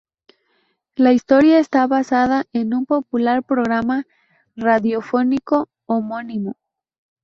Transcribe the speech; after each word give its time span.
La 0.95 1.11
historia 1.13 1.59
está 1.59 1.85
basada 1.85 2.45
en 2.53 2.73
un 2.73 2.87
popular 2.87 3.43
programa 3.43 4.07
radiofónico 4.55 5.69
homónimo. 5.85 6.55